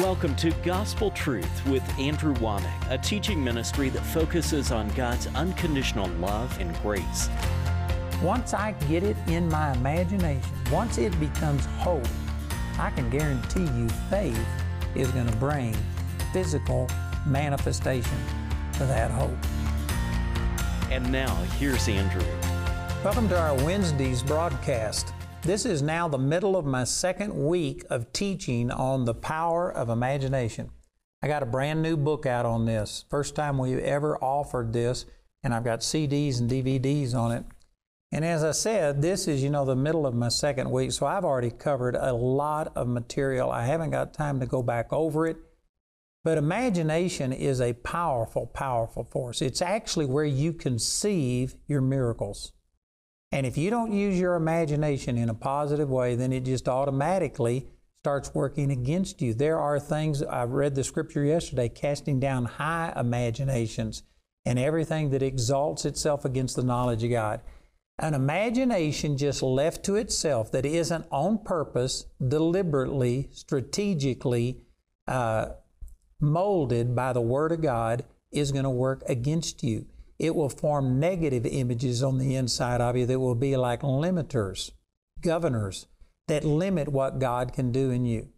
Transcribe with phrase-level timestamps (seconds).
[0.00, 6.08] Welcome to Gospel Truth with Andrew Wommack, a teaching ministry that focuses on God's unconditional
[6.18, 7.28] love and grace.
[8.20, 12.08] Once I get it in my imagination, once it becomes hope,
[12.76, 14.44] I can guarantee you faith
[14.96, 15.76] is going to bring
[16.32, 16.90] physical
[17.24, 18.18] manifestation
[18.72, 19.38] to that hope.
[20.90, 22.26] And now, here's Andrew.
[23.04, 25.14] Welcome to our Wednesday's broadcast.
[25.44, 29.90] This is now the middle of my second week of teaching on the power of
[29.90, 30.70] imagination.
[31.22, 33.04] I got a brand new book out on this.
[33.10, 35.04] First time we've ever offered this,
[35.42, 37.44] and I've got CDs and DVDs on it.
[38.10, 41.04] And as I said, this is, you know, the middle of my second week, so
[41.04, 43.50] I've already covered a lot of material.
[43.50, 45.36] I haven't got time to go back over it.
[46.22, 49.42] But imagination is a powerful, powerful force.
[49.42, 52.54] It's actually where you conceive your miracles.
[53.34, 57.66] And if you don't use your imagination in a positive way, then it just automatically
[58.00, 59.34] starts working against you.
[59.34, 64.04] There are things, I read the scripture yesterday, casting down high imaginations
[64.46, 67.40] and everything that exalts itself against the knowledge of God.
[67.98, 74.60] An imagination just left to itself that isn't on purpose, deliberately, strategically
[75.08, 75.46] uh,
[76.20, 79.86] molded by the Word of God is going to work against you
[80.18, 84.70] it will form negative images on the inside of you that will be like limiters,
[85.20, 85.86] governors
[86.28, 88.28] that limit what God can do in you.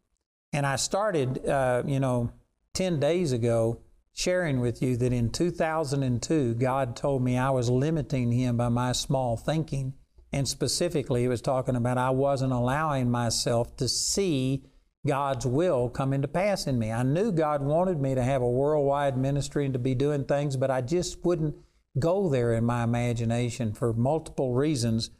[0.52, 2.32] And I started, uh, you know,
[2.74, 3.80] 10 days ago
[4.14, 8.92] sharing with you that in 2002, God told me I was limiting Him by my
[8.92, 9.92] small thinking.
[10.32, 14.64] And specifically, He was talking about I wasn't allowing myself to see
[15.06, 16.90] God's will come into pass in me.
[16.90, 20.56] I knew God wanted me to have a worldwide ministry and to be doing things,
[20.56, 21.54] but I just wouldn't
[21.98, 25.10] go there in my imagination for multiple reasons.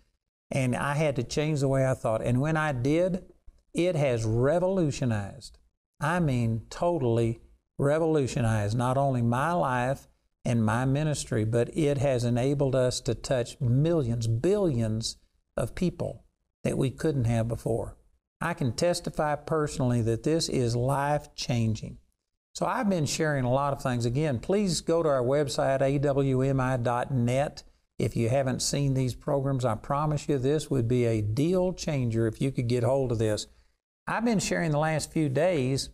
[0.51, 2.23] And I had to change the way I thought.
[2.23, 3.25] And when I did,
[3.75, 5.59] it has revolutionized.
[6.01, 7.41] I mean, totally
[7.79, 10.09] revolutionized not only my life
[10.45, 15.17] and my ministry, but it has enabled us to touch millions, billions
[15.57, 16.25] of people
[16.63, 17.97] that we couldn't have before.
[18.41, 21.99] I can testify personally that this is life changing.
[22.57, 24.07] So I've been sharing a lot of things.
[24.07, 27.63] Again, please go to our website, awmi.net.
[27.99, 32.27] If you haven't seen these programs, I promise you this would be a deal changer
[32.27, 33.47] if you could get hold of this.
[34.07, 35.91] I've been sharing the last few days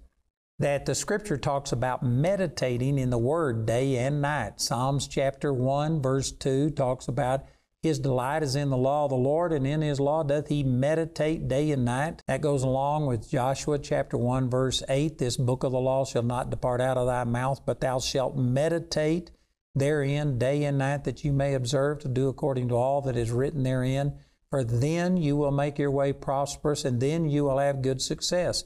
[0.60, 4.60] that the scripture talks about meditating in the Word day and night.
[4.60, 7.44] Psalms chapter 1, verse 2 talks about
[7.82, 10.62] his delight is in the law of the Lord, and in his law doth he
[10.62, 12.22] meditate day and night.
[12.28, 15.18] That goes along with Joshua chapter 1, verse 8.
[15.18, 18.36] This book of the law shall not depart out of thy mouth, but thou shalt
[18.36, 19.32] meditate
[19.74, 23.32] therein day and night, that you may observe to do according to all that is
[23.32, 24.16] written therein.
[24.50, 28.62] For then you will make your way prosperous, and then you will have good success.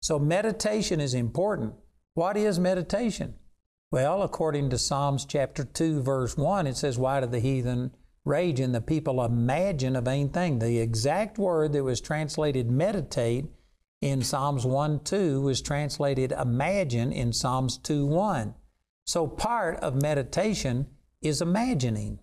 [0.00, 1.74] So, meditation is important.
[2.14, 3.34] What is meditation?
[3.90, 7.90] Well, according to Psalms chapter 2, verse 1, it says, Why do the heathen
[8.30, 10.58] rage and the people imagine a vain thing.
[10.58, 13.46] The exact word that was translated meditate
[14.00, 18.54] in Psalms 1 2 was translated imagine in Psalms 2 1.
[19.04, 20.86] So part of meditation
[21.20, 22.20] is imagining.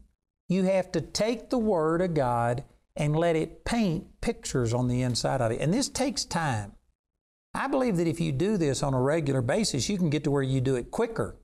[0.48, 2.64] You have to take the Word of God
[2.96, 5.62] and let it paint pictures on the inside of it.
[5.62, 6.74] And this takes time.
[7.54, 10.32] I believe that if you do this on a regular basis, you can get to
[10.32, 11.36] where you do it quicker.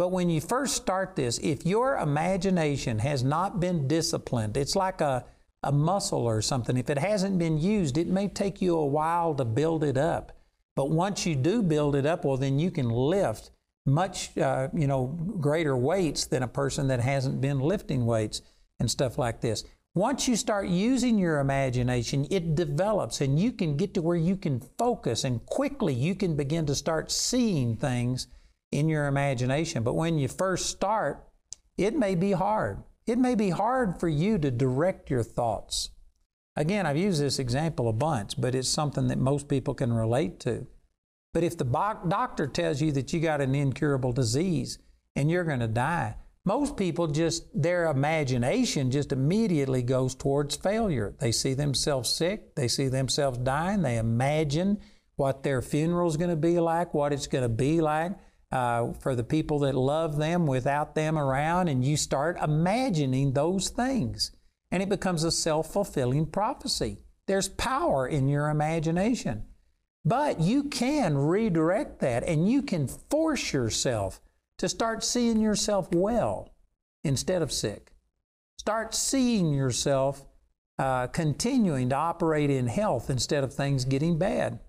[0.00, 5.02] But when you first start this, if your imagination has not been disciplined, it's like
[5.02, 5.26] a,
[5.62, 6.78] a muscle or something.
[6.78, 10.32] If it hasn't been used, it may take you a while to build it up.
[10.74, 13.50] But once you do build it up, well, then you can lift
[13.84, 15.08] much, uh, you know,
[15.38, 18.40] greater weights than a person that hasn't been lifting weights
[18.78, 19.64] and stuff like this.
[19.94, 24.38] Once you start using your imagination, it develops and you can get to where you
[24.38, 28.28] can focus and quickly you can begin to start seeing things
[28.72, 29.82] in your imagination.
[29.82, 31.26] But when you first start,
[31.76, 32.82] it may be hard.
[33.06, 35.90] It may be hard for you to direct your thoughts.
[36.56, 40.40] Again, I've used this example a bunch, but it's something that most people can relate
[40.40, 40.66] to.
[41.32, 44.78] But if the doctor tells you that you got an incurable disease
[45.16, 51.14] and you're going to die, most people just, their imagination just immediately goes towards failure.
[51.18, 54.78] They see themselves sick, they see themselves dying, they imagine
[55.16, 58.12] what their funeral is going to be like, what it's going to be like
[58.52, 63.68] uh, for the people that love them without them around, and you start imagining those
[63.68, 64.32] things.
[64.70, 66.98] And it becomes a self fulfilling prophecy.
[67.26, 69.44] There's power in your imagination.
[70.04, 74.20] But you can redirect that and you can force yourself
[74.58, 76.54] to start seeing yourself well
[77.04, 77.92] instead of sick.
[78.58, 80.26] Start seeing yourself
[80.78, 84.60] uh, continuing to operate in health instead of things getting bad.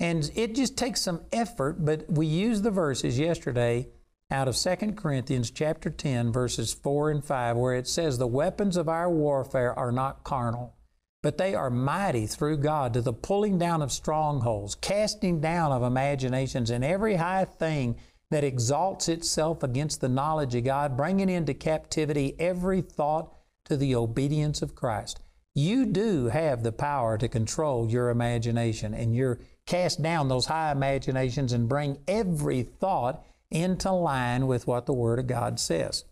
[0.00, 3.88] And it just takes some effort, but we used the verses yesterday
[4.30, 8.76] out of 2 Corinthians chapter 10 verses 4 and 5 where it says the weapons
[8.76, 10.74] of our warfare are not carnal
[11.22, 15.82] but they are mighty through God to the pulling down of strongholds casting down of
[15.82, 17.96] imaginations and every high thing
[18.30, 23.32] that exalts itself against the knowledge of God bringing into captivity every thought
[23.64, 25.20] to the obedience of Christ.
[25.54, 30.72] You do have the power to control your imagination and you're cast down those high
[30.72, 36.04] imaginations and bring every thought into line with what the Word of God says.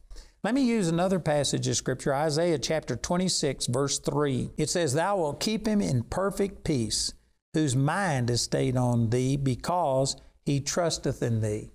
[0.44, 4.50] Let me use another passage of Scripture, Isaiah chapter 26, verse 3.
[4.58, 7.14] It says, Thou wilt keep him in perfect peace,
[7.54, 11.70] whose mind is stayed on thee, because he trusteth in thee.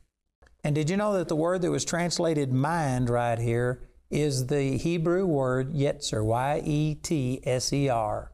[0.63, 3.81] And did you know that the word that was translated mind right here
[4.11, 8.31] is the Hebrew word yetzer, Y E T S E R.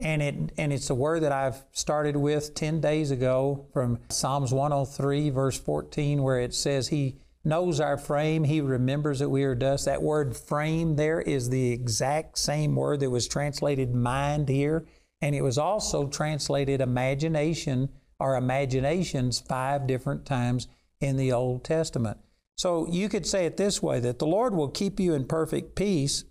[0.00, 4.52] And, it, and it's a word that I've started with 10 days ago from Psalms
[4.52, 9.56] 103, verse 14, where it says, He knows our frame, He remembers that we are
[9.56, 9.86] dust.
[9.86, 14.86] That word frame there is the exact same word that was translated mind here.
[15.20, 17.88] And it was also translated imagination
[18.20, 20.68] or imaginations five different times
[21.00, 22.18] in the Old Testament.
[22.56, 25.76] So you could say it this way that the Lord will keep you in perfect
[25.76, 26.24] peace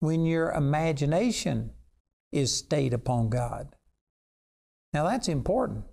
[0.00, 1.70] when your imagination
[2.34, 3.74] is stayed upon God.
[4.92, 5.84] Now that's important.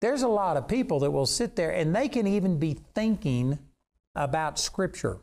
[0.00, 3.58] There's a lot of people that will sit there and they can even be thinking
[4.14, 5.18] about Scripture.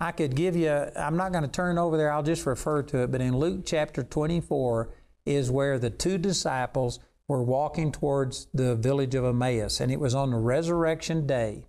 [0.00, 3.02] I could give you, I'm not going to turn over there, I'll just refer to
[3.02, 4.94] it, but in Luke chapter 24
[5.26, 10.14] is where the two disciples were walking towards the village of Emmaus, and it was
[10.14, 11.66] on the resurrection day.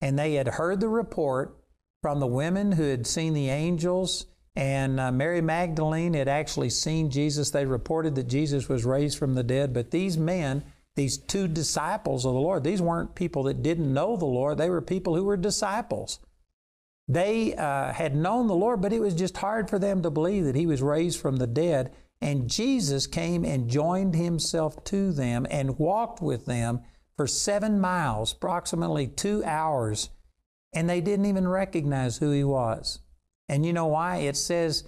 [0.00, 1.56] And they had heard the report
[2.02, 4.26] from the women who had seen the angels
[4.56, 7.50] and uh, Mary Magdalene had actually seen Jesus.
[7.50, 9.72] They reported that Jesus was raised from the dead.
[9.72, 10.64] But these men,
[10.96, 14.70] these two disciples of the Lord, these weren't people that didn't know the Lord, they
[14.70, 16.18] were people who were disciples.
[17.06, 20.44] They uh, had known the Lord, but it was just hard for them to believe
[20.44, 21.94] that He was raised from the dead.
[22.20, 26.80] And Jesus came and joined Himself to them and walked with them
[27.16, 30.10] for seven miles, approximately two hours,
[30.74, 33.00] and they didn't even recognize who He was.
[33.48, 34.18] And you know why?
[34.18, 34.84] It says,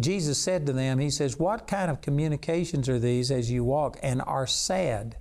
[0.00, 3.98] Jesus said to them, He says, What kind of communications are these as you walk
[4.02, 5.16] and are sad?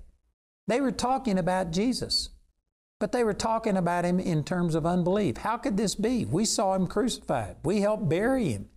[0.67, 2.29] They were talking about Jesus,
[2.99, 5.37] but they were talking about Him in terms of unbelief.
[5.37, 6.25] How could this be?
[6.25, 8.69] We saw Him crucified, we helped bury Him,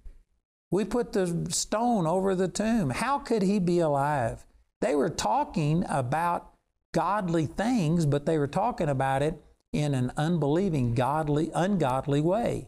[0.70, 2.90] we put the stone over the tomb.
[2.90, 4.44] How could He be alive?
[4.80, 6.52] They were talking about
[6.92, 9.42] godly things, but they were talking about it
[9.72, 12.66] in an unbelieving, godly, ungodly way.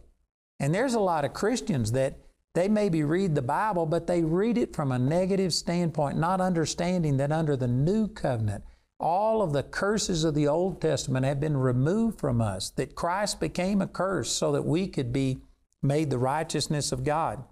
[0.61, 2.19] And there's a lot of Christians that
[2.55, 7.17] they maybe read the Bible, but they read it from a negative standpoint, not understanding
[7.19, 8.65] that under the new covenant,
[8.99, 13.39] all of the curses of the Old Testament have been removed from us, that Christ
[13.39, 15.39] became a curse so that we could be
[15.83, 17.45] made the righteousness of God.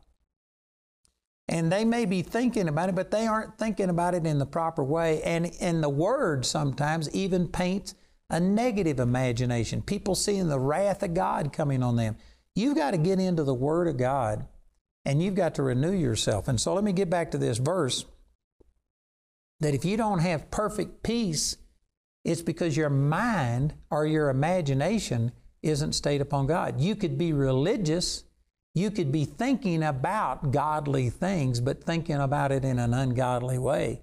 [1.49, 4.47] And they may be thinking about it, but they aren't thinking about it in the
[4.47, 5.23] proper way.
[5.23, 7.95] And, and the Word sometimes even paints
[8.29, 9.83] a negative imagination.
[9.83, 12.17] People seeing the wrath of God coming on them.
[12.57, 14.47] You've got to get into the Word of God
[15.05, 16.49] and you've got to renew yourself.
[16.49, 18.07] And so let me get back to this verse
[19.61, 21.59] that if you don't have perfect peace,
[22.25, 26.81] it's because your mind or your imagination isn't stayed upon God.
[26.81, 28.25] You could be religious,
[28.75, 34.03] you could be thinking about godly things, but thinking about it in an ungodly way.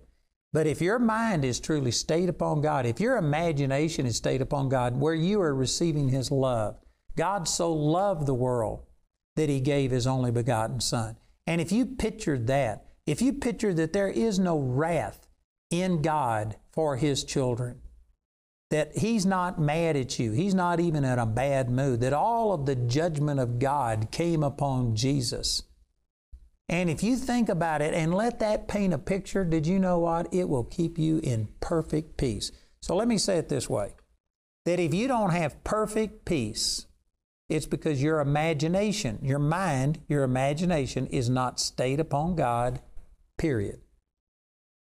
[0.53, 4.69] But if your mind is truly stayed upon God, if your imagination is stayed upon
[4.69, 6.77] God, where you are receiving His love,
[7.15, 8.85] God so loved the world
[9.35, 11.17] that He gave His only begotten Son.
[11.45, 15.27] And if you pictured that, if you picture that there is no wrath
[15.69, 17.81] in God for His children,
[18.69, 22.53] that He's not mad at you, He's not even in a bad mood, that all
[22.53, 25.63] of the judgment of God came upon Jesus.
[26.69, 29.99] And if you think about it and let that paint a picture, did you know
[29.99, 30.33] what?
[30.33, 32.51] It will keep you in perfect peace.
[32.81, 33.95] So let me say it this way
[34.65, 36.85] that if you don't have perfect peace,
[37.49, 42.81] it's because your imagination, your mind, your imagination is not stayed upon God,
[43.37, 43.81] period.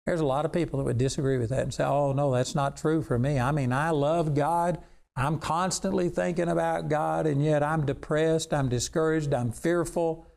[0.06, 2.56] There's a lot of people that would disagree with that and say, oh, no, that's
[2.56, 3.40] not true for me.
[3.40, 4.80] I mean, I love God.
[5.16, 10.28] I'm constantly thinking about God, and yet I'm depressed, I'm discouraged, I'm fearful.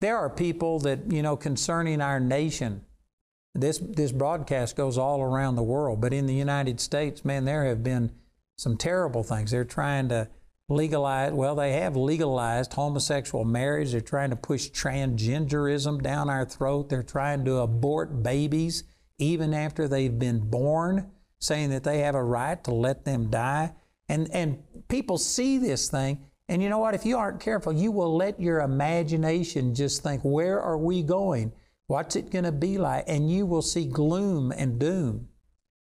[0.00, 2.84] There are people that, you know, concerning our nation,
[3.54, 7.64] this, this broadcast goes all around the world, but in the United States, man, there
[7.64, 8.12] have been
[8.58, 9.50] some terrible things.
[9.50, 10.28] They're trying to
[10.68, 13.92] legalize, well, they have legalized homosexual marriage.
[13.92, 16.88] They're trying to push transgenderism down our throat.
[16.88, 18.84] They're trying to abort babies
[19.18, 21.10] even after they've been born.
[21.40, 23.72] saying that they have a right to let them die.
[24.08, 26.94] And, and people see this thing, and you know what?
[26.94, 31.52] If you aren't careful, you will let your imagination just think, where are we going?
[31.86, 33.04] What's it going to be like?
[33.06, 35.27] And you will see gloom and doom.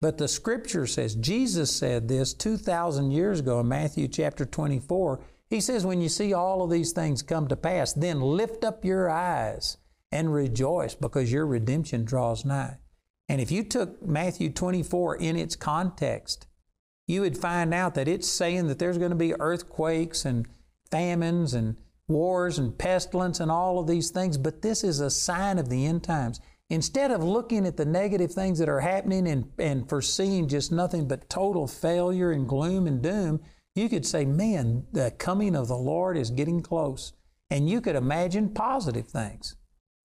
[0.05, 5.19] But the scripture says, Jesus said this 2,000 years ago in Matthew chapter 24.
[5.49, 8.85] He says, When you see all of these things come to pass, then lift up
[8.85, 9.79] your eyes
[10.13, 12.81] and rejoice because your redemption draws nigh.
[13.31, 16.49] And if you took Matthew 24 in its context,
[17.07, 20.47] you would find out that it's saying that there's going to be earthquakes and
[20.91, 25.59] famines and wars and pestilence and all of these things, but this is a sign
[25.59, 26.43] of the end times.
[26.71, 31.07] Instead of looking at the negative things that are happening and, and foreseeing just nothing
[31.07, 33.41] but total failure and gloom and doom,
[33.75, 37.13] you could say, man, the coming of the Lord is getting close.
[37.51, 39.57] And you could imagine positive things.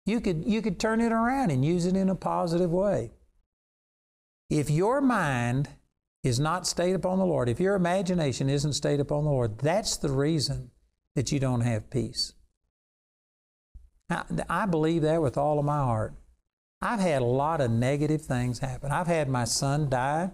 [0.06, 3.12] You could, you could turn it around and use it in a positive way.
[4.50, 5.70] If your mind
[6.24, 9.98] is not stayed upon the Lord, if your imagination isn't stayed upon the Lord, that's
[9.98, 10.72] the reason
[11.16, 12.34] that you don't have peace.
[14.10, 16.13] I, I believe that with all of my heart.
[16.81, 18.91] I've had a lot of negative things happen.
[18.91, 20.31] I've had my son die,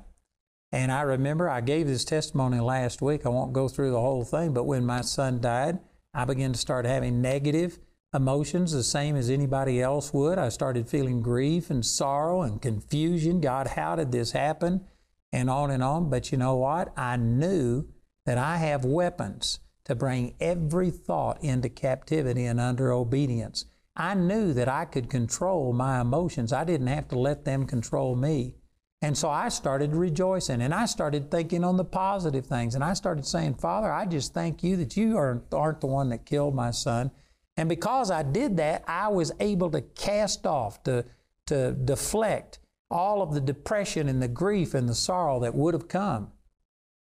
[0.72, 3.26] and I remember I gave this testimony last week.
[3.26, 5.80] I won't go through the whole thing, but when my son died,
[6.14, 7.80] I began to start having negative
[8.14, 10.38] emotions the same as anybody else would.
[10.38, 13.42] I started feeling grief and sorrow and confusion.
[13.42, 14.86] God, how did this happen?
[15.34, 16.10] And on and on.
[16.10, 16.94] But you know what?
[16.96, 17.88] I knew
[18.26, 23.66] that I have weapons to bring every thought into captivity and under obedience.
[23.96, 26.52] I knew that I could control my emotions.
[26.52, 28.56] I didn't have to let them control me.
[29.02, 32.76] And so I started rejoicing and I started thinking on the positive things.
[32.76, 36.10] And I started saying, Father, I just thank you that you aren't, aren't the one
[36.10, 37.12] that killed my son.
[37.56, 41.06] And because I did that, I was able to cast off, to,
[41.48, 42.60] to deflect
[42.90, 46.32] all of the depression and the grief and the sorrow that would have come.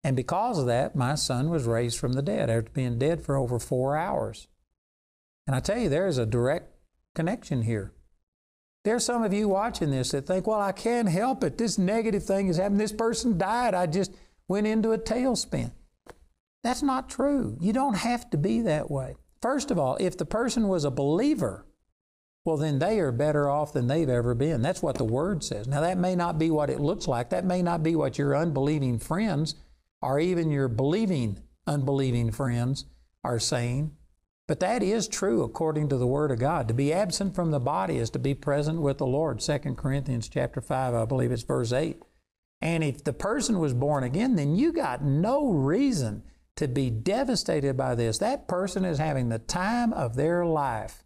[0.03, 3.36] And because of that, my son was raised from the dead after being dead for
[3.36, 4.48] over four hours.
[5.46, 6.79] And I tell you, there is a direct
[7.16, 7.94] connection here.
[8.86, 11.58] There's some of you watching this that think, well, I can't help it.
[11.58, 12.78] This negative thing is happening.
[12.78, 13.74] This person died.
[13.74, 14.16] I just
[14.48, 15.72] went into a tailspin.
[16.63, 17.58] That's not true.
[17.60, 19.16] You don't have to be that way.
[19.42, 21.66] First of all, if the person was a believer,
[22.46, 24.62] well, then they are better off than they've ever been.
[24.62, 25.68] That's what the Word says.
[25.68, 27.30] Now, that may not be what it looks like.
[27.30, 29.56] That may not be what your unbelieving friends
[30.01, 32.86] or even your believing, unbelieving friends
[33.24, 33.96] are saying.
[34.50, 36.68] But that is true according to the Word of God.
[36.70, 39.41] To be absent from the body is to be present with the Lord.
[39.41, 42.01] 2 Corinthians chapter 5, I believe it's verse 8.
[42.60, 46.24] And if the person was born again, then you got no reason
[46.56, 48.18] to be devastated by this.
[48.18, 51.03] That person is having the time of their life.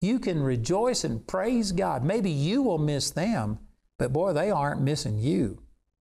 [0.00, 2.02] You can rejoice and praise God.
[2.02, 3.58] Maybe you will miss them,
[3.98, 5.60] but boy, they aren't missing you.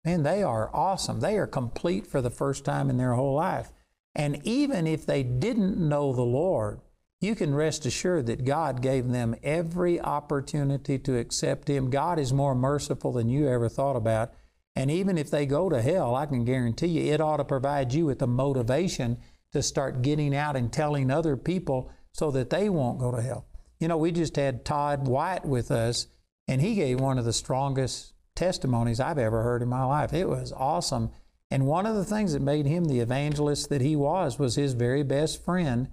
[0.04, 1.18] Man, they are awesome.
[1.18, 3.72] They are complete for the first time in their whole life.
[4.18, 6.80] And even if they didn't know the Lord,
[7.20, 11.88] you can rest assured that God gave them every opportunity to accept Him.
[11.88, 14.32] God is more merciful than you ever thought about.
[14.76, 17.94] And even if they go to hell, I can guarantee you it ought to provide
[17.94, 19.18] you with the motivation
[19.52, 23.46] to start getting out and telling other people so that they won't go to hell.
[23.80, 26.08] You know, we just had Todd White with us,
[26.48, 30.12] and he gave one of the strongest testimonies I've ever heard in my life.
[30.12, 31.10] It was awesome.
[31.50, 34.74] And one of the things that made him the evangelist that he was was his
[34.74, 35.88] very best friend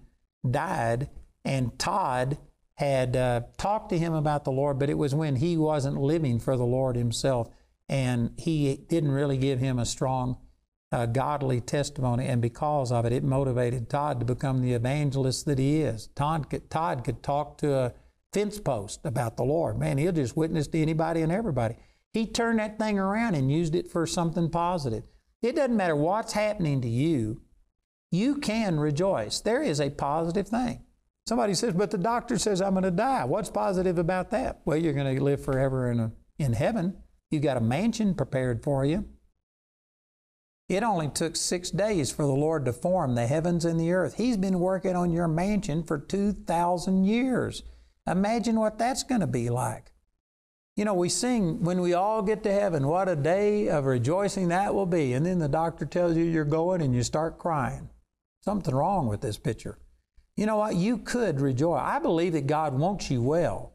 [0.49, 1.09] died,
[1.43, 2.37] and Todd
[2.75, 6.39] had uh, talked to him about the Lord, but it was when he wasn't living
[6.39, 7.49] for the Lord himself
[7.87, 10.37] and he didn't really give him a strong
[10.91, 15.59] uh, godly testimony, and because of it, it motivated Todd to become the evangelist that
[15.59, 16.07] he is.
[16.15, 17.93] Todd could, Todd could talk to a
[18.31, 19.77] fence post about the Lord.
[19.77, 21.75] Man, he'll just witness to anybody and everybody.
[22.13, 25.03] He turned that thing around and used it for something positive.
[25.41, 27.41] It doesn't matter what's happening to you,
[28.11, 29.39] you can rejoice.
[29.39, 30.83] There is a positive thing.
[31.27, 33.25] Somebody says, but the doctor says I'm going to die.
[33.25, 34.61] What's positive about that?
[34.63, 36.97] Well, you're going to live forever in, a, in heaven.
[37.31, 39.05] You got a mansion prepared for you.
[40.69, 44.15] It only took six days for the Lord to form the heavens and the earth.
[44.15, 47.63] He's been working on your mansion for 2,000 years.
[48.07, 49.91] Imagine what that's going to be like.
[50.75, 54.49] You know, we sing when we all get to heaven, what a day of rejoicing
[54.49, 55.13] that will be.
[55.13, 57.89] And then the doctor tells you you're going and you start crying.
[58.43, 59.79] Something wrong with this picture.
[60.35, 60.75] You know what?
[60.75, 61.81] You could rejoice.
[61.81, 63.73] I believe that God wants you well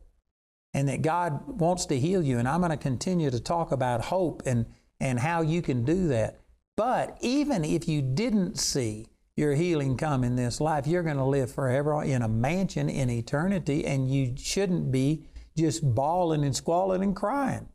[0.75, 2.39] and that God wants to heal you.
[2.39, 4.67] And I'm going to continue to talk about hope and,
[5.01, 6.41] and how you can do that.
[6.77, 11.25] But even if you didn't see your healing come in this life, you're going to
[11.25, 15.27] live forever in a mansion in eternity, and you shouldn't be
[15.61, 17.69] just bawling and squalling and crying.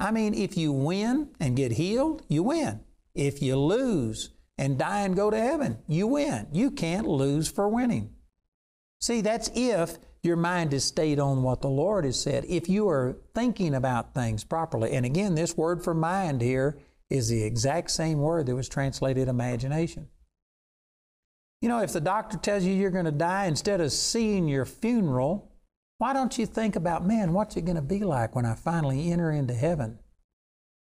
[0.00, 2.80] I mean, if you win and get healed, you win.
[3.14, 6.48] If you lose and die and go to heaven, you win.
[6.52, 8.14] You can't lose for winning.
[9.00, 12.44] See, that's if your mind is stayed on what the Lord has said.
[12.48, 16.78] If you are thinking about things properly, and again, this word for mind here
[17.10, 20.08] is the exact same word that was translated imagination.
[21.60, 24.64] You know, if the doctor tells you you're going to die, instead of seeing your
[24.64, 25.47] funeral,
[25.98, 29.10] why don't you think about, man, what's it going to be like when I finally
[29.10, 29.98] enter into heaven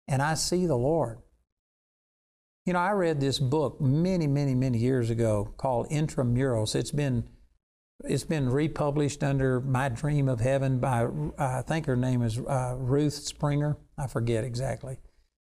[0.08, 1.20] and I see the Lord?
[2.66, 6.76] You know, I read this book many, many, many years ago called Intramuros.
[6.76, 7.30] It's been
[8.04, 11.08] it's been republished under My Dream of Heaven by
[11.38, 13.78] I think her name is uh, Ruth Springer.
[13.98, 14.98] I forget exactly,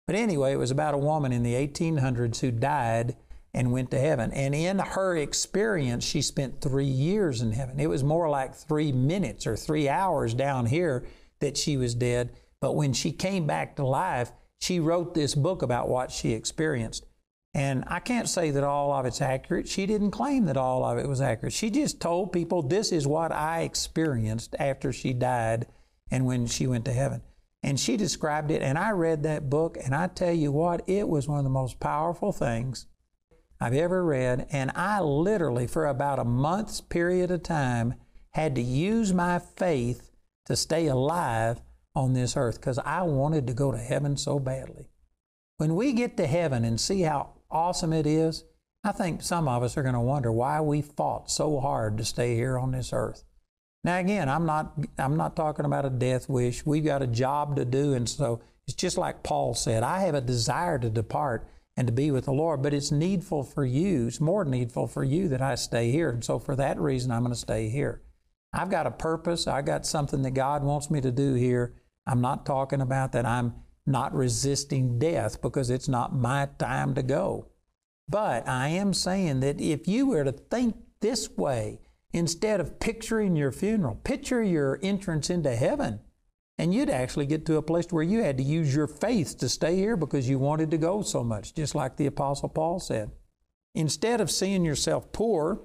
[0.06, 3.16] but anyway, it was about a woman in the 1800s who died
[3.54, 4.32] and went to heaven.
[4.32, 7.78] And in her experience, she spent three years in heaven.
[7.78, 11.06] It was more like three minutes or three hours down here
[11.38, 12.36] that she was dead.
[12.60, 17.06] But when she came back to life, she wrote this book about what she experienced.
[17.54, 19.68] And I can't say that all of it's accurate.
[19.68, 21.52] She didn't claim that all of it was accurate.
[21.52, 25.68] She just told people, this is what I experienced after she died
[26.10, 27.22] and when she went to heaven.
[27.62, 31.08] And she described it, and I read that book, and I tell you what, it
[31.08, 32.86] was one of the most powerful things
[33.64, 37.94] I've ever read, and I literally, for about a month's period of time,
[38.32, 40.10] had to use my faith
[40.44, 41.62] to stay alive
[41.94, 44.90] on this earth because I wanted to go to heaven so badly.
[45.56, 48.44] When we get to heaven and see how awesome it is,
[48.84, 52.04] I think some of us are going to wonder why we fought so hard to
[52.04, 53.24] stay here on this earth.
[53.82, 56.66] Now again, I'm not I'm not talking about a death wish.
[56.66, 60.14] We've got a job to do and so it's just like Paul said, I have
[60.14, 62.62] a desire to depart and to be with the Lord.
[62.62, 66.10] But it's needful for you, it's more needful for you that I stay here.
[66.10, 68.02] And so for that reason, I'm going to stay here.
[68.52, 71.74] I've got a purpose, I've got something that God wants me to do here.
[72.06, 73.54] I'm not talking about that I'm
[73.86, 77.48] not resisting death because it's not my time to go.
[78.08, 81.80] But I am saying that if you were to think this way,
[82.12, 86.00] instead of picturing your funeral, picture your entrance into heaven.
[86.56, 89.48] And you'd actually get to a place where you had to use your faith to
[89.48, 93.10] stay here because you wanted to go so much, just like the Apostle Paul said.
[93.74, 95.60] Instead of seeing yourself poor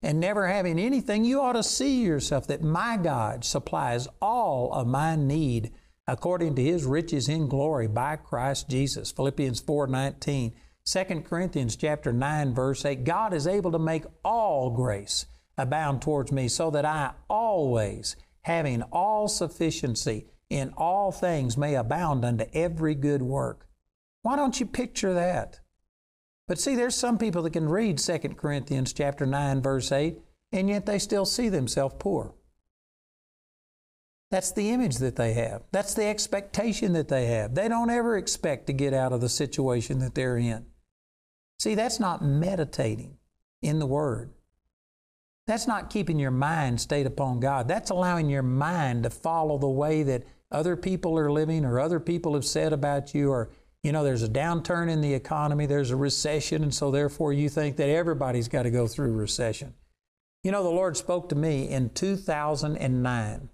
[0.00, 4.86] and never having anything, you ought to see yourself that my God supplies all of
[4.86, 5.72] my need
[6.06, 9.10] according to his riches in glory by Christ Jesus.
[9.10, 10.52] Philippians 4:19.
[10.84, 13.04] 2 Corinthians chapter 9 verse 8.
[13.04, 15.26] God is able to make all grace
[15.56, 22.24] abound towards me so that I always having all sufficiency in all things may abound
[22.24, 23.66] unto every good work.
[24.22, 25.60] Why don't you picture that?
[26.48, 30.18] But see, there's some people that can read 2 Corinthians chapter 9, verse 8,
[30.52, 32.34] and yet they still see themselves poor.
[34.30, 35.62] That's the image that they have.
[35.72, 37.54] That's the expectation that they have.
[37.54, 40.66] They don't ever expect to get out of the situation that they're in.
[41.58, 43.18] See, that's not meditating
[43.60, 44.32] in the Word.
[45.46, 47.66] That's not keeping your mind stayed upon God.
[47.66, 51.98] That's allowing your mind to follow the way that other people are living or other
[51.98, 53.50] people have said about you or
[53.82, 57.48] you know there's a downturn in the economy, there's a recession and so therefore you
[57.48, 59.74] think that everybody's got to go through recession.
[60.44, 63.48] You know the Lord spoke to me in 2009.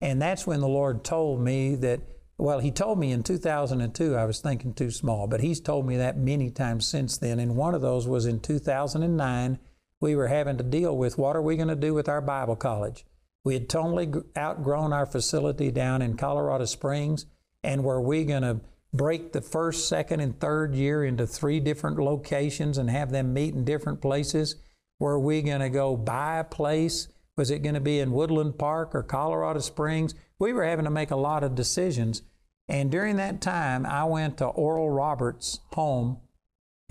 [0.00, 2.00] And that's when the Lord told me that
[2.38, 5.98] well, he told me in 2002 I was thinking too small, but he's told me
[5.98, 7.38] that many times since then.
[7.38, 9.58] And one of those was in 2009
[10.02, 12.56] we were having to deal with what are we going to do with our Bible
[12.56, 13.06] college?
[13.44, 17.24] We had totally outgrown our facility down in Colorado Springs,
[17.62, 18.60] and were we going to
[18.92, 23.54] break the first, second, and third year into three different locations and have them meet
[23.54, 24.56] in different places?
[24.98, 27.06] Were we going to go buy a place?
[27.36, 30.14] Was it going to be in Woodland Park or Colorado Springs?
[30.38, 32.22] We were having to make a lot of decisions.
[32.68, 36.18] And during that time, I went to Oral Roberts' home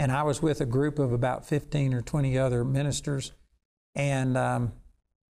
[0.01, 3.33] and I was with a group of about 15 or 20 other ministers.
[3.93, 4.73] And um,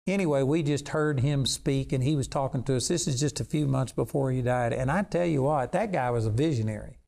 [0.08, 2.88] anyway, we just heard him speak, and he was talking to us.
[2.88, 4.72] This is just a few months before he died.
[4.72, 6.98] And I tell you what, that guy was a visionary.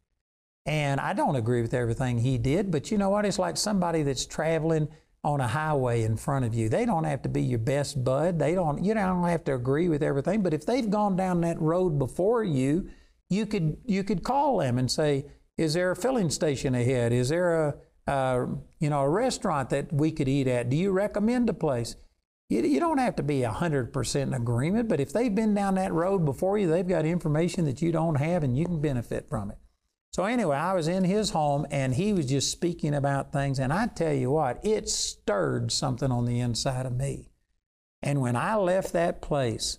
[0.66, 3.24] And I don't agree with everything he did, but you know what?
[3.24, 4.86] It's like somebody that's traveling
[5.24, 6.68] on a highway in front of you.
[6.68, 8.38] They don't have to be your best bud.
[8.38, 10.44] They don't, you don't have to agree with everything.
[10.44, 12.88] But if they've gone down that road before you,
[13.30, 15.26] you could you could call them and say,
[15.58, 17.12] is there a filling station ahead?
[17.12, 18.46] Is there a, uh,
[18.78, 20.70] you know, a restaurant that we could eat at?
[20.70, 21.96] Do you recommend a place?
[22.48, 25.92] You, you don't have to be 100% in agreement, but if they've been down that
[25.92, 29.50] road before you, they've got information that you don't have and you can benefit from
[29.50, 29.58] it.
[30.12, 33.58] So, anyway, I was in his home and he was just speaking about things.
[33.58, 37.28] And I tell you what, it stirred something on the inside of me.
[38.02, 39.78] And when I left that place,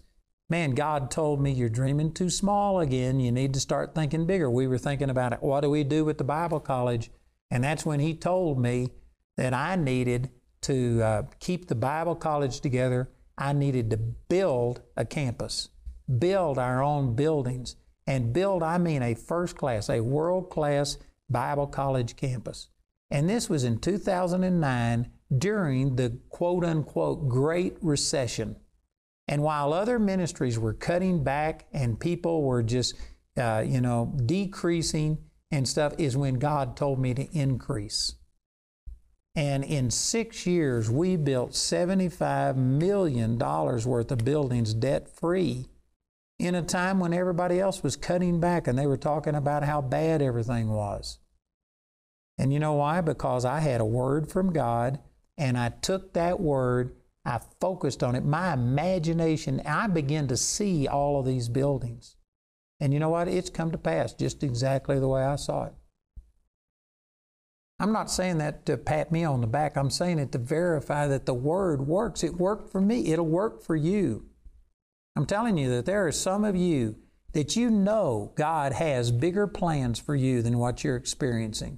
[0.51, 3.19] Man, God told me you're dreaming too small again.
[3.19, 4.49] You need to start thinking bigger.
[4.49, 5.43] We were thinking about it.
[5.43, 7.11] What do we do with the Bible college?
[7.51, 8.89] And that's when He told me
[9.37, 10.31] that I needed
[10.61, 13.11] to uh, keep the Bible college together.
[13.37, 15.69] I needed to build a campus,
[16.17, 17.75] build our own buildings,
[18.07, 20.97] and build, I mean, a first class, a world class
[21.29, 22.69] Bible college campus.
[23.11, 28.55] And this was in 2009 during the quote unquote Great Recession.
[29.29, 32.95] And while other ministries were cutting back and people were just,
[33.37, 35.19] uh, you know, decreasing
[35.51, 38.15] and stuff, is when God told me to increase.
[39.35, 45.67] And in six years, we built $75 million worth of buildings debt free
[46.39, 49.79] in a time when everybody else was cutting back and they were talking about how
[49.79, 51.19] bad everything was.
[52.39, 53.01] And you know why?
[53.01, 54.97] Because I had a word from God
[55.37, 56.95] and I took that word,
[57.29, 58.25] I focused on it.
[58.25, 62.15] My imagination, I began to see all of these buildings.
[62.79, 63.27] And you know what?
[63.27, 65.73] It's come to pass just exactly the way I saw it.
[67.79, 69.77] I'm not saying that to pat me on the back.
[69.77, 72.23] I'm saying it to verify that the word works.
[72.23, 73.11] It worked for me.
[73.11, 74.25] It'll work for you.
[75.15, 76.95] I'm telling you that there are some of you
[77.33, 81.77] that you know God has bigger plans for you than what you're experiencing.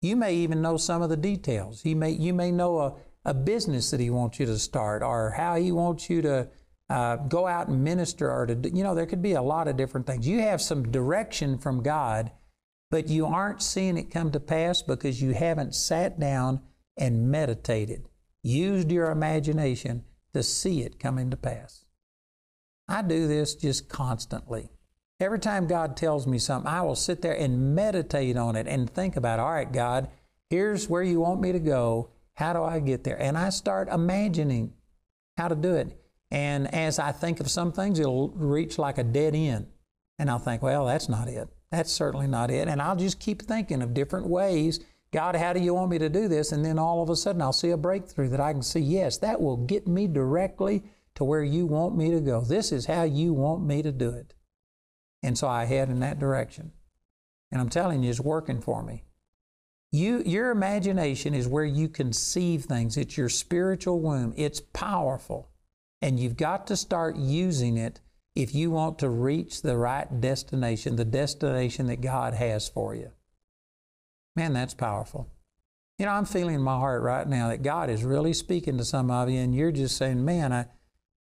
[0.00, 1.82] You may even know some of the details.
[1.82, 2.94] He may, you may know a,
[3.26, 6.48] a business that He wants you to start or how He wants you to
[6.88, 9.76] uh, go out and minister or to, you know, there could be a lot of
[9.76, 10.26] different things.
[10.26, 12.30] You have some direction from God,
[12.90, 16.60] but you aren't seeing it come to pass because you haven't sat down
[16.96, 18.08] and meditated,
[18.42, 21.84] used your imagination to see it coming to pass.
[22.88, 24.70] I do this just constantly.
[25.18, 28.88] Every time God tells me something, I will sit there and meditate on it and
[28.88, 30.08] think about, all right, God,
[30.50, 32.10] here's where you want me to go.
[32.36, 33.20] How do I get there?
[33.20, 34.72] And I start imagining
[35.36, 36.00] how to do it.
[36.30, 39.66] And as I think of some things, it'll reach like a dead end.
[40.18, 41.48] And I'll think, well, that's not it.
[41.70, 42.68] That's certainly not it.
[42.68, 44.80] And I'll just keep thinking of different ways.
[45.12, 46.52] God, how do you want me to do this?
[46.52, 49.18] And then all of a sudden, I'll see a breakthrough that I can see, yes,
[49.18, 52.40] that will get me directly to where you want me to go.
[52.42, 54.34] This is how you want me to do it.
[55.22, 56.72] And so I head in that direction.
[57.50, 59.04] And I'm telling you, it's working for me.
[59.96, 62.98] You, your imagination is where you conceive things.
[62.98, 64.34] It's your spiritual womb.
[64.36, 65.48] It's powerful.
[66.02, 68.00] And you've got to start using it
[68.34, 73.10] if you want to reach the right destination, the destination that God has for you.
[74.36, 75.30] Man, that's powerful.
[75.98, 78.84] You know, I'm feeling in my heart right now that God is really speaking to
[78.84, 80.66] some of you, and you're just saying, Man, I,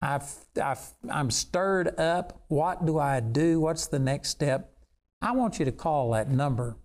[0.02, 0.30] I've,
[0.62, 2.42] I've, I'm stirred up.
[2.48, 3.60] What do I do?
[3.60, 4.74] What's the next step?
[5.22, 6.76] I want you to call that number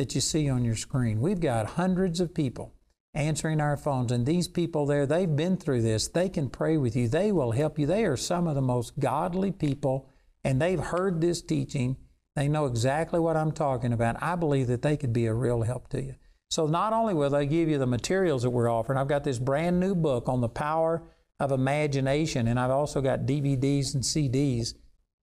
[0.00, 1.20] that you see on your screen.
[1.20, 2.74] We've got hundreds of people
[3.12, 6.08] answering our phones, and these people there, they've been through this.
[6.08, 7.84] They can pray with you, they will help you.
[7.84, 10.08] They are some of the most godly people,
[10.42, 11.98] and they've heard this teaching.
[12.34, 14.22] They know exactly what I'm talking about.
[14.22, 16.14] I believe that they could be a real help to you.
[16.48, 19.38] So, not only will they give you the materials that we're offering, I've got this
[19.38, 21.02] brand new book on the power
[21.38, 24.72] of imagination, and I've also got DVDs and CDs,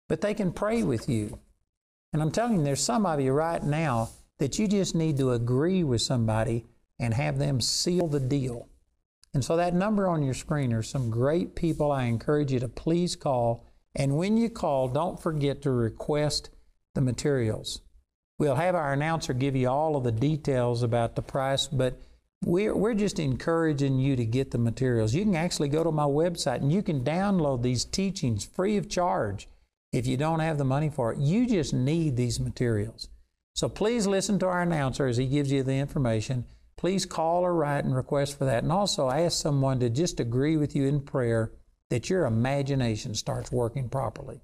[0.10, 1.38] but they can pray with you.
[2.12, 4.10] And I'm telling you, there's some of you right now
[4.43, 6.65] that you just need to agree with somebody
[6.99, 8.67] and have them seal the deal.
[9.34, 12.67] And so that number on your screen are some great people I encourage you to
[12.67, 13.65] please call.
[13.95, 16.49] And when you call, don't forget to request
[16.93, 17.84] the materials.
[18.38, 22.01] We'll have our announcer give you all of the details about the price, but
[22.43, 25.15] we're, we're just encouraging you to get the materials.
[25.15, 28.89] You can actually go to my website and you can download these teachings free of
[28.89, 29.47] charge
[29.93, 31.19] if you don't have the money for it.
[31.19, 33.08] You just need these materials.
[33.56, 36.46] So please listen to our announcer as he gives you the information.
[36.76, 38.63] Please call or write and request for that.
[38.63, 41.52] And also ask someone to just agree with you in prayer
[41.92, 44.42] that your imagination starts working properly.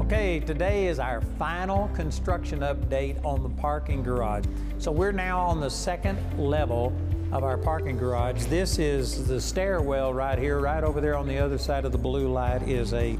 [0.00, 4.44] Okay, today is our final construction update on the parking garage.
[4.78, 6.92] So we're now on the second level
[7.32, 8.44] of our parking garage.
[8.46, 11.98] This is the stairwell right here, right over there on the other side of the
[11.98, 13.18] blue light is a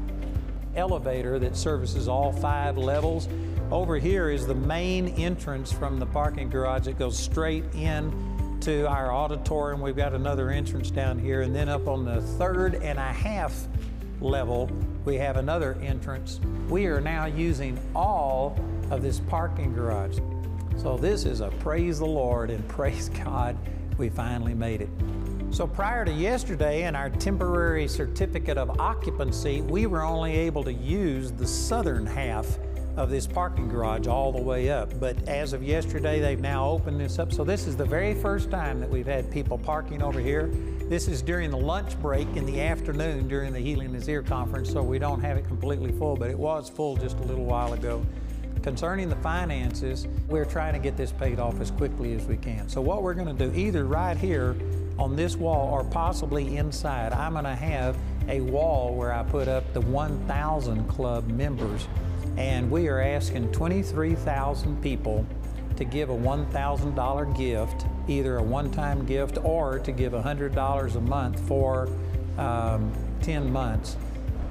[0.75, 3.27] elevator that services all five levels.
[3.71, 8.87] Over here is the main entrance from the parking garage that goes straight in to
[8.87, 9.81] our auditorium.
[9.81, 13.55] We've got another entrance down here and then up on the third and a half
[14.19, 14.69] level
[15.03, 16.39] we have another entrance.
[16.69, 18.57] We are now using all
[18.91, 20.19] of this parking garage.
[20.77, 23.57] So this is a praise the Lord and praise God,
[23.97, 24.89] we finally made it.
[25.51, 30.73] So prior to yesterday and our temporary certificate of occupancy, we were only able to
[30.73, 32.57] use the southern half
[32.97, 34.99] of this parking garage all the way up.
[34.99, 37.31] But as of yesterday, they've now opened this up.
[37.31, 40.49] So this is the very first time that we've had people parking over here.
[40.89, 44.71] This is during the lunch break in the afternoon during the Healing Is Here conference,
[44.71, 47.73] so we don't have it completely full, but it was full just a little while
[47.73, 48.05] ago.
[48.61, 52.69] Concerning the finances, we're trying to get this paid off as quickly as we can.
[52.69, 54.55] So what we're going to do, either right here
[54.99, 57.97] on this wall or possibly inside, I'm going to have
[58.27, 61.87] a wall where I put up the 1,000 club members
[62.37, 65.25] and we are asking 23,000 people
[65.75, 71.47] to give a $1,000 gift, either a one-time gift or to give $100 a month
[71.47, 71.89] for
[72.37, 72.91] um,
[73.23, 73.97] 10 months.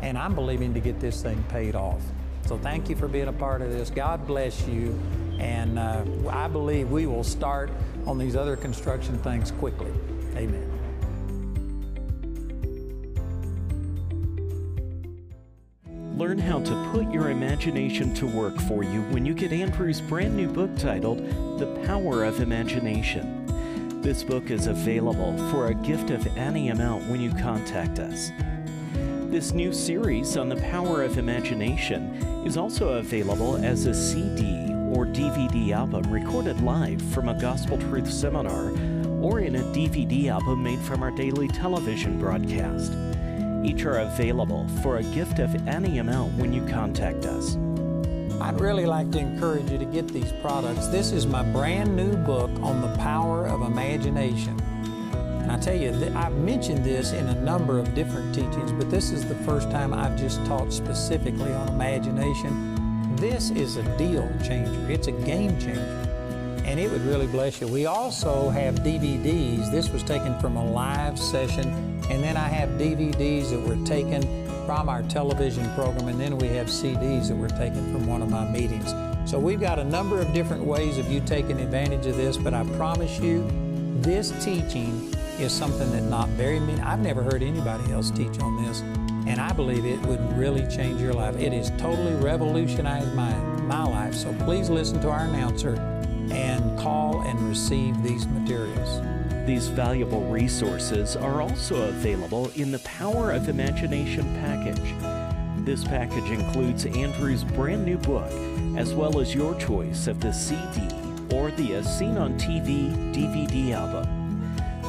[0.02, 2.02] And I'm believing to get this thing paid off.
[2.46, 3.90] So thank you for being a part of this.
[3.90, 4.98] God bless you.
[5.38, 7.70] And uh, I believe we will start
[8.06, 9.92] on these other construction things quickly.
[10.36, 10.66] Amen.
[16.16, 20.36] Learn how to put your imagination to work for you when you get Andrew's brand
[20.36, 21.18] new book titled
[21.58, 23.46] The Power of Imagination.
[24.02, 28.30] This book is available for a gift of any amount when you contact us.
[29.30, 35.06] This new series on the power of imagination is also available as a CD or
[35.06, 38.72] DVD album recorded live from a Gospel Truth seminar
[39.22, 42.92] or in a DVD album made from our daily television broadcast.
[43.64, 47.54] Each are available for a gift of any amount when you contact us.
[48.40, 50.88] I'd really like to encourage you to get these products.
[50.88, 54.60] This is my brand new book on the power of imagination.
[55.50, 59.10] And I tell you, I've mentioned this in a number of different teachings, but this
[59.10, 63.16] is the first time I've just taught specifically on imagination.
[63.16, 66.06] This is a deal changer, it's a game changer
[66.64, 67.66] and it would really bless you.
[67.66, 69.72] We also have DVDs.
[69.72, 71.68] This was taken from a live session,
[72.08, 74.22] and then I have DVDs that were taken
[74.66, 78.30] from our television program, and then we have CDs that were taken from one of
[78.30, 78.94] my meetings.
[79.28, 82.54] So we've got a number of different ways of you taking advantage of this, but
[82.54, 83.44] I promise you,
[84.00, 88.62] this teaching is something that not very many, I've never heard anybody else teach on
[88.62, 88.80] this,
[89.26, 91.36] and I believe it would really change your life.
[91.36, 95.76] It has totally revolutionized my, my life, so please listen to our announcer
[96.30, 99.00] and call and receive these materials.
[99.46, 105.64] These valuable resources are also available in the Power of Imagination package.
[105.64, 108.30] This package includes Andrew's brand new book,
[108.76, 110.86] as well as your choice of the CD
[111.34, 114.09] or the As Seen on TV DVD album.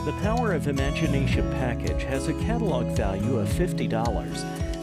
[0.05, 3.89] The Power of Imagination package has a catalog value of $50,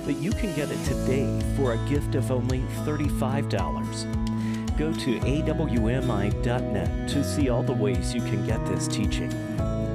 [0.04, 4.28] but you can get it today for a gift of only $35
[4.78, 9.28] go to awmi.net to see all the ways you can get this teaching.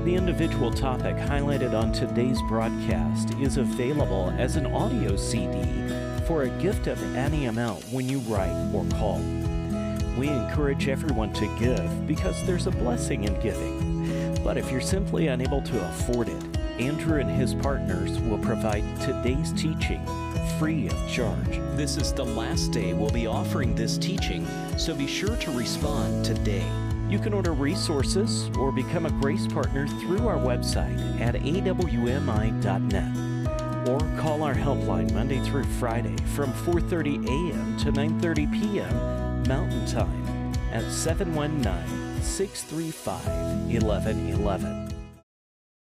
[0.03, 5.63] The individual topic highlighted on today's broadcast is available as an audio CD
[6.27, 9.19] for a gift of any amount when you write or call.
[10.17, 13.92] We encourage everyone to give because there's a blessing in giving.
[14.43, 19.51] But if you're simply unable to afford it, Andrew and his partners will provide today's
[19.53, 20.05] teaching
[20.59, 21.59] free of charge.
[21.75, 26.23] This is the last day we'll be offering this teaching, so be sure to respond
[26.23, 26.65] today.
[27.09, 32.13] You can order resources or become a grace partner through our website at awmi.net
[33.87, 37.77] or call our helpline Monday through Friday from 4:30 a.m.
[37.77, 39.43] to 9:30 p.m.
[39.47, 44.82] Mountain Time at 719 635 1111.